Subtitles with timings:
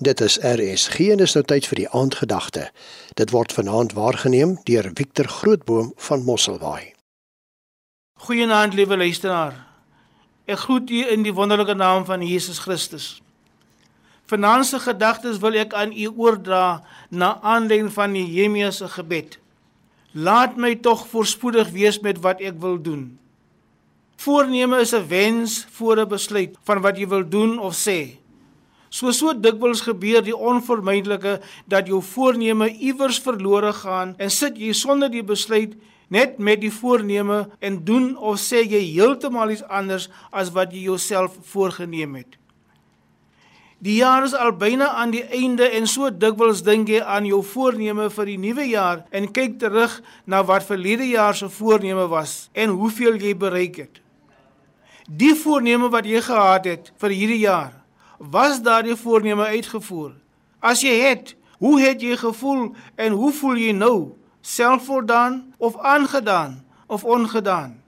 [0.00, 2.62] Dit is RSG en is nou tyd vir die aandgedagte.
[3.20, 6.94] Dit word vanaand waargeneem deur Victor Grootboom van Mosselbaai.
[8.24, 9.58] Goeienaand liewe luisteraar.
[10.48, 13.20] Ek groet u in die wonderlike naam van Jesus Christus.
[14.32, 16.80] Vanaand se gedagtes wil ek aan u oordra
[17.10, 19.36] na aanleiding van Nehemia se gebed.
[20.16, 23.04] Laat my tog voorspoedig wees met wat ek wil doen.
[24.16, 28.16] Voorneme is 'n wens voor 'n besluit van wat jy wil doen of sê.
[28.90, 31.36] So so dikwels gebeur die onvermydelike
[31.70, 35.76] dat jou voorneme iewers verlore gaan en sit jy sonder die besluit
[36.10, 40.88] net met die voorneme en doen of sê jy heeltemal iets anders as wat jy
[40.88, 42.34] jouself voorgenem het.
[43.80, 47.44] Die jaar is al byna aan die einde en so dikwels dink jy aan jou
[47.46, 52.50] voorneme vir die nuwe jaar en kyk terug na wat verlede jaar se voorneme was
[52.52, 54.02] en hoeveel jy bereik het.
[55.06, 57.79] Die voorneme wat jy gehad het vir hierdie jaar
[58.20, 60.12] was daardie voorneme uitgevoer?
[60.60, 64.12] As jy het, hoe het jy gevoel en hoe voel jy nou?
[64.40, 67.78] Selfvoldaan of aangedaan of ongedaan?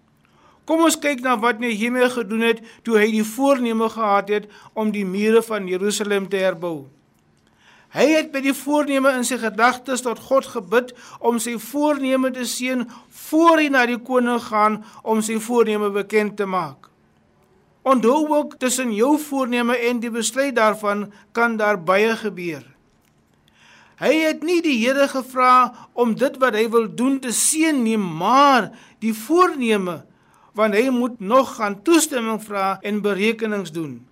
[0.65, 4.93] Kom ons kyk na wat Nehemia gedoen het toe hy die voorneme gehad het om
[4.95, 6.87] die mure van Jerusalem te herbou.
[7.93, 12.47] Hy het by die voorneme in sy gedagtes tot God gebid om sy voorneme te
[12.49, 12.87] seën
[13.27, 16.92] voor hy na die koning gaan om sy voorneme bekend te maak.
[17.83, 22.63] Onthou ook tussen jou voorneme en die besluit daarvan kan daar baie gebeur.
[24.03, 27.99] Hy het nie die Here gevra om dit wat hy wil doen te seën nie,
[27.99, 30.03] maar die voorneme
[30.53, 34.03] want hy moet nog gaan toestemming vra en berekenings doen.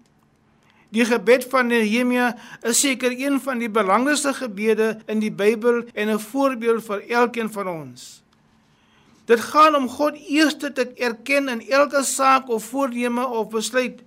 [0.90, 2.32] Die gebed van Nehemia
[2.66, 7.52] is seker een van die belangrikste gebede in die Bybel en 'n voorbeeld vir elkeen
[7.52, 8.22] van ons.
[9.30, 14.00] Dit gaan om God eers te erken in elke saak of voorneme of besluit.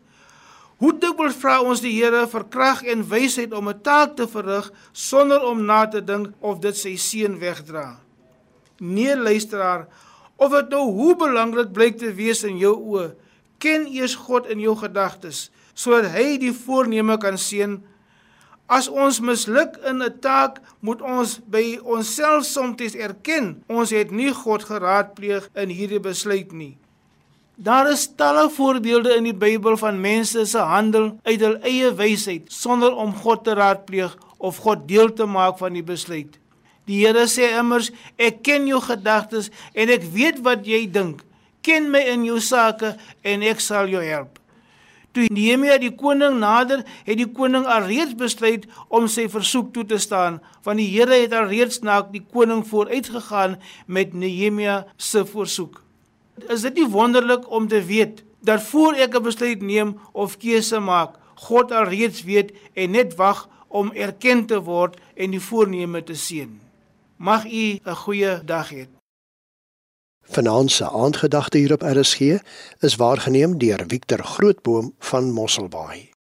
[0.84, 4.72] Hoe dikwels vra ons die Here vir krag en wysheid om 'n taak te verrig
[4.92, 8.00] sonder om na te dink of dit sy seën wegdra.
[8.80, 9.88] Nee luisteraar,
[10.36, 13.16] of dit nou hoe belangrik blyk te wees in jou oë,
[13.58, 17.80] ken eers God in jou gedagtes sodat hy die voorneme kan seën
[18.68, 24.32] As ons misluk in 'n taak, moet ons by onsself soms erken ons het nie
[24.34, 26.78] God geraadpleeg in hierdie besluit nie.
[27.56, 32.52] Daar is talle voorbeelde in die Bybel van mense se handel uit hul eie wysheid
[32.52, 36.40] sonder om God te raadpleeg of God deel te maak van die besluit.
[36.90, 41.22] Die Here sê immers, ek ken jou gedagtes en ek weet wat jy dink.
[41.64, 44.42] Ken my in jou sake en ek sal jou help.
[45.14, 50.00] Toe Nehemia die koning nader, het die koning alreeds besluit om sy versoek toe te
[50.02, 55.84] staan, want die Here het alreeds na die koning vooruitgegaan met Nehemia se versoek.
[56.50, 60.80] Is dit nie wonderlik om te weet dat voor ek 'n besluit neem of keuse
[60.80, 66.16] maak, God alreeds weet en net wag om erken te word en die voorneme te
[66.16, 66.60] seën.
[67.18, 68.88] Mag u 'n goeie dag hê.
[70.23, 72.20] Vanaand se aandgedagte hier op RSG
[72.80, 76.13] is waargeneem deur Victor Grootboom van Mosselbaai.